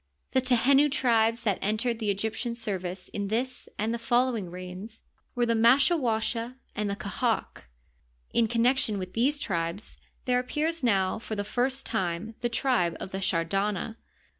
[0.31, 5.03] The Tehenu tribes that entered the Egyptian service in this and the follow ing reigns
[5.35, 7.65] were the Maskawasha and the Qahaq,
[8.33, 13.11] In connection with these tribes there appears now for the first time the tribe of
[13.11, 13.95] the Shardana.